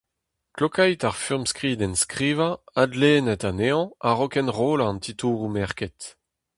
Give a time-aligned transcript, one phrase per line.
[0.55, 5.99] Klokait ar furmskrid enskrivañ, adlennit anezhañ a-raok enrollañ an titouroù merket.